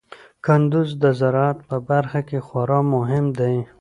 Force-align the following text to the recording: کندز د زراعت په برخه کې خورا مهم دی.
کندز 0.45 0.89
د 1.03 1.05
زراعت 1.19 1.57
په 1.69 1.77
برخه 1.89 2.19
کې 2.29 2.39
خورا 2.47 2.79
مهم 2.93 3.25
دی. 3.39 3.55